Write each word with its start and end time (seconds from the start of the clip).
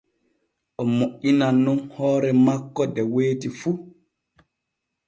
O 0.81 0.83
moƴƴinan 0.97 1.55
nun 1.63 1.79
hoore 1.95 2.29
makko 2.45 2.83
de 2.95 3.01
weeti 3.13 3.47
fu. 3.59 3.69